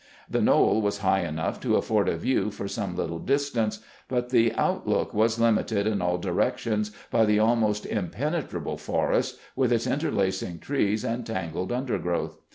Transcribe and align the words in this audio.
The 0.27 0.41
knoll 0.41 0.81
was 0.81 0.97
high 1.05 1.19
enough 1.19 1.59
to 1.59 1.75
afford 1.75 2.09
a 2.09 2.17
view 2.17 2.49
for 2.49 2.67
some 2.67 2.95
little 2.95 3.19
distance, 3.19 3.81
but 4.09 4.29
the 4.31 4.51
outlook 4.53 5.13
was 5.13 5.37
limited 5.39 5.85
in 5.85 6.01
all 6.01 6.17
directions 6.17 6.89
by 7.11 7.23
the 7.25 7.37
almost 7.37 7.85
impenetrable 7.85 8.77
forest 8.77 9.37
with 9.55 9.71
its 9.71 9.85
interlacing 9.85 10.57
trees 10.57 11.03
and 11.03 11.23
tangled 11.23 11.71
undergrowth. 11.71 12.39